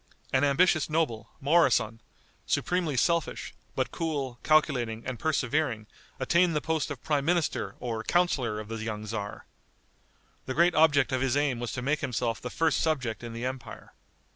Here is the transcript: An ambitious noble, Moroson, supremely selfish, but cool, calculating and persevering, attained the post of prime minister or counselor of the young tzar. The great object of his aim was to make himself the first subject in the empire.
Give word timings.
An 0.33 0.43
ambitious 0.43 0.89
noble, 0.89 1.29
Moroson, 1.39 1.99
supremely 2.47 2.97
selfish, 2.97 3.53
but 3.75 3.91
cool, 3.91 4.39
calculating 4.41 5.05
and 5.05 5.19
persevering, 5.19 5.85
attained 6.19 6.55
the 6.55 6.59
post 6.59 6.89
of 6.89 7.03
prime 7.03 7.23
minister 7.23 7.75
or 7.79 8.03
counselor 8.03 8.59
of 8.59 8.67
the 8.67 8.77
young 8.77 9.05
tzar. 9.05 9.45
The 10.47 10.55
great 10.55 10.73
object 10.73 11.11
of 11.11 11.21
his 11.21 11.37
aim 11.37 11.59
was 11.59 11.71
to 11.73 11.83
make 11.83 11.99
himself 11.99 12.41
the 12.41 12.49
first 12.49 12.79
subject 12.79 13.23
in 13.23 13.33
the 13.33 13.45
empire. 13.45 13.93